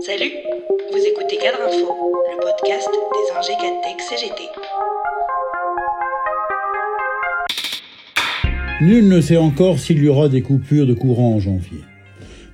Salut, 0.00 0.32
vous 0.92 0.98
écoutez 0.98 1.36
Cadre 1.36 1.58
Info, 1.66 1.94
le 2.30 2.40
podcast 2.40 2.88
des 2.88 3.36
ingés 3.36 3.56
Cadtech 3.60 4.00
CGT. 4.00 4.42
Nul 8.80 9.08
ne 9.08 9.20
sait 9.20 9.36
encore 9.36 9.78
s'il 9.78 10.02
y 10.02 10.08
aura 10.08 10.28
des 10.28 10.42
coupures 10.42 10.86
de 10.86 10.94
courant 10.94 11.34
en 11.34 11.40
janvier. 11.40 11.80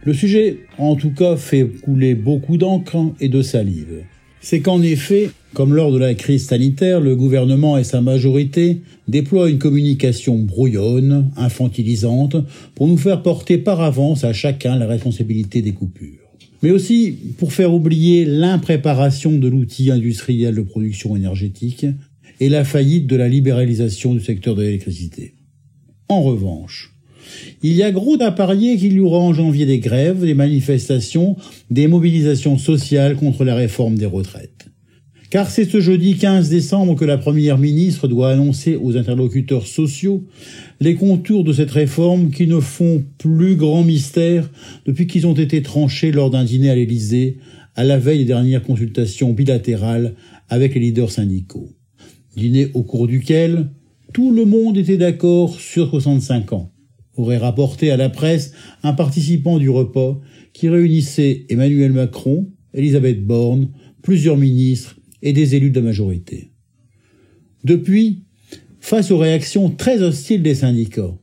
Le 0.05 0.15
sujet, 0.15 0.67
en 0.79 0.97
tout 0.97 1.13
cas, 1.13 1.37
fait 1.37 1.65
couler 1.65 2.15
beaucoup 2.15 2.57
d'encre 2.57 2.97
et 3.21 3.29
de 3.29 3.43
salive. 3.43 4.05
C'est 4.41 4.61
qu'en 4.61 4.83
effet, 4.83 5.31
comme 5.55 5.73
lors 5.73 5.93
de 5.93 5.99
la 5.99 6.15
crise 6.15 6.47
sanitaire, 6.47 7.01
le 7.01 7.17
gouvernement 7.17 7.79
et 7.79 7.85
sa 7.85 8.01
majorité 8.01 8.83
déploient 9.09 9.49
une 9.49 9.59
communication 9.59 10.37
brouillonne, 10.37 11.31
infantilisante, 11.37 12.37
pour 12.75 12.89
nous 12.89 12.97
faire 12.97 13.23
porter 13.23 13.57
par 13.57 13.81
avance 13.81 14.25
à 14.25 14.33
chacun 14.33 14.77
la 14.77 14.87
responsabilité 14.87 15.63
des 15.63 15.73
coupures. 15.73 16.19
Mais 16.63 16.71
aussi 16.71 17.17
pour 17.39 17.53
faire 17.53 17.73
oublier 17.73 18.25
l'impréparation 18.25 19.39
de 19.39 19.49
l'outil 19.49 19.91
industriel 19.91 20.57
de 20.57 20.63
production 20.63 21.15
énergétique 21.15 21.87
et 22.41 22.49
la 22.49 22.65
faillite 22.65 23.07
de 23.07 23.17
la 23.17 23.29
libéralisation 23.29 24.13
du 24.13 24.21
secteur 24.21 24.57
de 24.57 24.63
l'électricité. 24.63 25.35
En 26.09 26.23
revanche, 26.23 26.93
il 27.63 27.73
y 27.73 27.83
a 27.83 27.93
gros 27.93 28.21
à 28.21 28.33
parier 28.33 28.77
qu'il 28.77 28.95
y 28.95 29.01
aura 29.01 29.19
en 29.19 29.33
janvier 29.33 29.67
des 29.67 29.79
grèves, 29.79 30.25
des 30.25 30.35
manifestations, 30.35 31.37
des 31.71 31.87
mobilisations 31.87 32.59
sociales 32.59 33.17
contre 33.17 33.45
la 33.45 33.55
réforme 33.55 33.97
des 33.97 34.07
retraites. 34.07 34.64
Car 35.35 35.51
c'est 35.51 35.65
ce 35.65 35.81
jeudi 35.81 36.15
15 36.15 36.49
décembre 36.49 36.95
que 36.95 37.05
la 37.05 37.19
Première 37.19 37.59
ministre 37.59 38.07
doit 38.07 38.31
annoncer 38.31 38.77
aux 38.77 38.97
interlocuteurs 38.97 39.67
sociaux 39.67 40.23
les 40.79 40.95
contours 40.95 41.43
de 41.43 41.53
cette 41.53 41.73
réforme 41.73 42.31
qui 42.31 42.47
ne 42.47 42.61
font 42.61 43.05
plus 43.19 43.57
grand 43.57 43.83
mystère 43.83 44.49
depuis 44.87 45.09
qu'ils 45.09 45.27
ont 45.27 45.35
été 45.35 45.61
tranchés 45.61 46.13
lors 46.13 46.31
d'un 46.31 46.45
dîner 46.45 46.71
à 46.71 46.77
l'Élysée 46.77 47.39
à 47.75 47.83
la 47.83 47.99
veille 47.99 48.19
des 48.19 48.27
dernières 48.27 48.63
consultations 48.63 49.33
bilatérales 49.33 50.15
avec 50.51 50.77
les 50.77 50.83
leaders 50.83 51.11
syndicaux. 51.11 51.69
Dîner 52.37 52.69
au 52.75 52.85
cours 52.85 53.09
duquel 53.09 53.73
tout 54.13 54.31
le 54.31 54.45
monde 54.45 54.77
était 54.77 54.99
d'accord 54.99 55.59
sur 55.59 55.91
65 55.91 56.53
ans, 56.53 56.71
aurait 57.17 57.39
rapporté 57.39 57.91
à 57.91 57.97
la 57.97 58.09
presse 58.09 58.53
un 58.85 58.93
participant 58.93 59.59
du 59.59 59.69
repas 59.69 60.17
qui 60.53 60.69
réunissait 60.69 61.45
Emmanuel 61.49 61.91
Macron, 61.91 62.47
Elisabeth 62.73 63.27
Borne, 63.27 63.71
plusieurs 64.01 64.37
ministres 64.37 64.95
et 65.25 65.33
des 65.33 65.57
élus 65.57 65.71
de 65.71 65.81
la 65.81 65.87
majorité. 65.87 66.53
Depuis, 67.65 68.21
face 68.79 69.11
aux 69.11 69.19
réactions 69.19 69.71
très 69.71 70.03
hostiles 70.03 70.43
des 70.43 70.55
syndicats, 70.55 71.17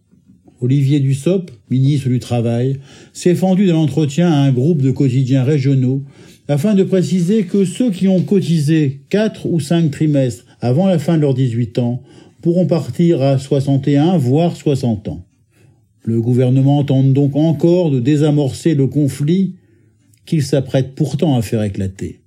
Olivier 0.59 0.99
Dussopt, 0.99 1.53
ministre 1.69 2.09
du 2.09 2.19
Travail, 2.19 2.79
s'est 3.13 3.35
fendu 3.35 3.67
de 3.67 3.71
l'entretien 3.71 4.29
à 4.31 4.37
un 4.37 4.51
groupe 4.51 4.81
de 4.81 4.91
quotidiens 4.91 5.43
régionaux 5.43 6.03
afin 6.47 6.73
de 6.75 6.83
préciser 6.83 7.43
que 7.43 7.63
ceux 7.63 7.91
qui 7.91 8.07
ont 8.07 8.21
cotisé 8.21 9.01
quatre 9.09 9.45
ou 9.45 9.59
cinq 9.59 9.91
trimestres 9.91 10.45
avant 10.59 10.87
la 10.87 10.99
fin 10.99 11.15
de 11.15 11.21
leurs 11.21 11.33
18 11.33 11.79
ans 11.79 12.03
pourront 12.41 12.65
partir 12.65 13.21
à 13.21 13.37
61, 13.37 14.17
voire 14.17 14.55
60 14.55 15.07
ans. 15.07 15.25
Le 16.03 16.19
gouvernement 16.19 16.83
tente 16.83 17.13
donc 17.13 17.35
encore 17.35 17.91
de 17.91 17.99
désamorcer 17.99 18.73
le 18.73 18.87
conflit 18.87 19.55
qu'il 20.25 20.41
s'apprête 20.41 20.95
pourtant 20.95 21.35
à 21.35 21.43
faire 21.43 21.61
éclater. 21.61 22.20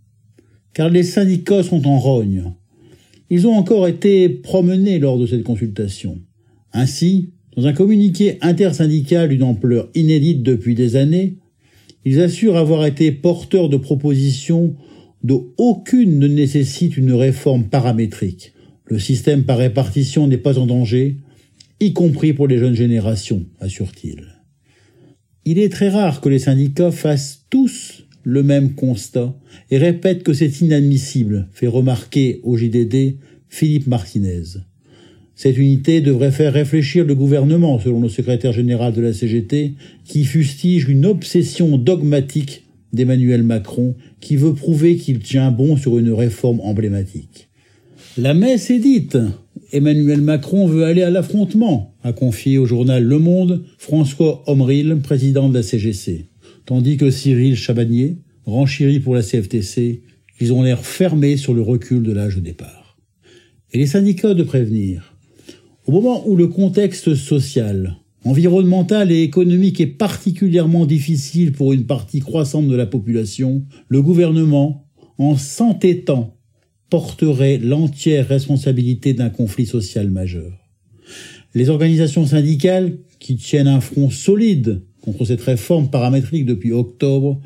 Car 0.74 0.90
les 0.90 1.02
syndicats 1.02 1.62
sont 1.62 1.86
en 1.86 1.98
rogne. 1.98 2.52
Ils 3.30 3.46
ont 3.46 3.54
encore 3.54 3.88
été 3.88 4.28
promenés 4.28 4.98
lors 4.98 5.18
de 5.18 5.26
cette 5.26 5.44
consultation. 5.44 6.20
Ainsi, 6.72 7.30
dans 7.56 7.66
un 7.66 7.72
communiqué 7.72 8.38
intersyndical 8.42 9.28
d'une 9.28 9.44
ampleur 9.44 9.88
inédite 9.94 10.42
depuis 10.42 10.74
des 10.74 10.96
années, 10.96 11.38
ils 12.04 12.20
assurent 12.20 12.56
avoir 12.56 12.84
été 12.84 13.12
porteurs 13.12 13.68
de 13.68 13.76
propositions 13.76 14.74
dont 15.22 15.46
aucune 15.56 16.18
ne 16.18 16.26
nécessite 16.26 16.96
une 16.96 17.14
réforme 17.14 17.64
paramétrique, 17.64 18.52
le 18.86 18.98
système 18.98 19.44
par 19.44 19.58
répartition 19.58 20.26
n'est 20.26 20.36
pas 20.36 20.58
en 20.58 20.66
danger, 20.66 21.16
y 21.80 21.92
compris 21.94 22.34
pour 22.34 22.46
les 22.46 22.58
jeunes 22.58 22.74
générations, 22.74 23.46
assure-t-il. 23.60 24.26
Il 25.46 25.58
est 25.58 25.70
très 25.70 25.88
rare 25.88 26.20
que 26.20 26.28
les 26.28 26.38
syndicats 26.38 26.90
fassent 26.90 27.46
tous 27.48 28.03
le 28.24 28.42
même 28.42 28.74
constat 28.74 29.34
et 29.70 29.78
répètent 29.78 30.22
que 30.22 30.32
c'est 30.32 30.60
inadmissible, 30.60 31.48
fait 31.52 31.66
remarquer 31.66 32.40
au 32.42 32.56
JDD 32.56 33.16
Philippe 33.48 33.86
Martinez. 33.86 34.42
Cette 35.36 35.58
unité 35.58 36.00
devrait 36.00 36.30
faire 36.30 36.52
réfléchir 36.52 37.04
le 37.04 37.14
gouvernement, 37.14 37.78
selon 37.80 38.00
le 38.00 38.08
secrétaire 38.08 38.52
général 38.52 38.92
de 38.92 39.02
la 39.02 39.12
CGT, 39.12 39.74
qui 40.04 40.24
fustige 40.24 40.88
une 40.88 41.06
obsession 41.06 41.76
dogmatique 41.76 42.64
d'Emmanuel 42.92 43.42
Macron, 43.42 43.96
qui 44.20 44.36
veut 44.36 44.54
prouver 44.54 44.96
qu'il 44.96 45.18
tient 45.18 45.50
bon 45.50 45.76
sur 45.76 45.98
une 45.98 46.12
réforme 46.12 46.60
emblématique. 46.60 47.48
La 48.16 48.32
messe 48.32 48.70
est 48.70 48.78
dite. 48.78 49.18
Emmanuel 49.72 50.20
Macron 50.20 50.68
veut 50.68 50.84
aller 50.84 51.02
à 51.02 51.10
l'affrontement, 51.10 51.94
a 52.04 52.12
confié 52.12 52.58
au 52.58 52.66
journal 52.66 53.02
Le 53.02 53.18
Monde 53.18 53.64
François 53.76 54.44
Omril, 54.46 54.98
président 55.02 55.48
de 55.48 55.54
la 55.54 55.64
CGC. 55.64 56.26
Tandis 56.66 56.96
que 56.96 57.10
Cyril 57.10 57.56
Chabagnier 57.56 58.18
renchérit 58.46 59.00
pour 59.00 59.14
la 59.14 59.22
CFTC, 59.22 60.02
ils 60.40 60.52
ont 60.52 60.62
l'air 60.62 60.84
fermés 60.84 61.36
sur 61.36 61.54
le 61.54 61.62
recul 61.62 62.02
de 62.02 62.12
l'âge 62.12 62.36
de 62.36 62.40
départ. 62.40 62.98
Et 63.72 63.78
les 63.78 63.86
syndicats 63.86 64.34
de 64.34 64.42
prévenir. 64.42 65.16
Au 65.86 65.92
moment 65.92 66.26
où 66.26 66.36
le 66.36 66.48
contexte 66.48 67.14
social, 67.14 67.96
environnemental 68.24 69.12
et 69.12 69.22
économique 69.22 69.80
est 69.80 69.86
particulièrement 69.86 70.86
difficile 70.86 71.52
pour 71.52 71.72
une 71.72 71.84
partie 71.84 72.20
croissante 72.20 72.68
de 72.68 72.76
la 72.76 72.86
population, 72.86 73.64
le 73.88 74.00
gouvernement, 74.00 74.86
en 75.18 75.36
s'entêtant 75.36 76.36
porterait 76.88 77.58
l'entière 77.58 78.26
responsabilité 78.26 79.12
d'un 79.12 79.30
conflit 79.30 79.66
social 79.66 80.10
majeur. 80.10 80.52
Les 81.54 81.68
organisations 81.68 82.26
syndicales, 82.26 82.96
qui 83.20 83.36
tiennent 83.36 83.68
un 83.68 83.80
front 83.80 84.10
solide 84.10 84.82
contre 85.04 85.26
cette 85.26 85.42
réforme 85.42 85.90
paramétrique 85.90 86.46
depuis 86.46 86.72
octobre, 86.72 87.38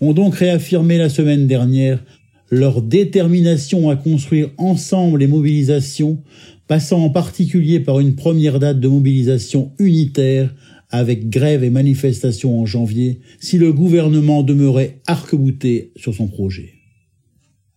ont 0.00 0.12
donc 0.12 0.36
réaffirmé 0.36 0.96
la 0.96 1.08
semaine 1.08 1.46
dernière 1.46 2.02
leur 2.50 2.82
détermination 2.82 3.90
à 3.90 3.96
construire 3.96 4.50
ensemble 4.58 5.18
les 5.18 5.26
mobilisations, 5.26 6.22
passant 6.68 7.02
en 7.02 7.10
particulier 7.10 7.80
par 7.80 8.00
une 8.00 8.14
première 8.14 8.60
date 8.60 8.80
de 8.80 8.88
mobilisation 8.88 9.72
unitaire 9.78 10.54
avec 10.88 11.30
grève 11.30 11.64
et 11.64 11.70
manifestation 11.70 12.60
en 12.60 12.66
janvier 12.66 13.20
si 13.40 13.58
le 13.58 13.72
gouvernement 13.72 14.42
demeurait 14.42 15.00
arc-bouté 15.06 15.92
sur 15.96 16.14
son 16.14 16.28
projet. 16.28 16.74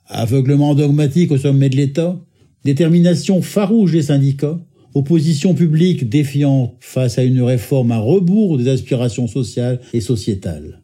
Aveuglement 0.05 0.75
dogmatique 0.75 1.31
au 1.31 1.37
sommet 1.37 1.69
de 1.69 1.75
l'État, 1.75 2.19
détermination 2.65 3.41
farouche 3.41 3.91
des 3.91 4.03
syndicats, 4.03 4.59
opposition 4.93 5.53
publique 5.53 6.09
défiante 6.09 6.75
face 6.79 7.17
à 7.17 7.23
une 7.23 7.41
réforme 7.41 7.91
à 7.91 7.97
rebours 7.97 8.57
des 8.57 8.67
aspirations 8.67 9.27
sociales 9.27 9.79
et 9.93 10.01
sociétales. 10.01 10.81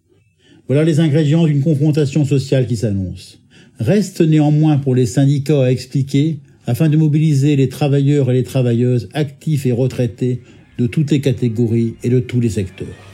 Voilà 0.67 0.83
les 0.83 0.99
ingrédients 0.99 1.45
d'une 1.45 1.61
confrontation 1.61 2.25
sociale 2.25 2.67
qui 2.67 2.75
s'annonce. 2.75 3.39
Reste 3.79 4.21
néanmoins 4.21 4.77
pour 4.77 4.93
les 4.93 5.05
syndicats 5.05 5.63
à 5.63 5.71
expliquer 5.71 6.39
afin 6.67 6.89
de 6.89 6.97
mobiliser 6.97 7.55
les 7.55 7.69
travailleurs 7.69 8.29
et 8.29 8.35
les 8.35 8.43
travailleuses 8.43 9.09
actifs 9.13 9.65
et 9.65 9.71
retraités 9.71 10.41
de 10.77 10.85
toutes 10.85 11.11
les 11.11 11.21
catégories 11.21 11.95
et 12.03 12.09
de 12.09 12.19
tous 12.19 12.39
les 12.39 12.49
secteurs. 12.49 13.08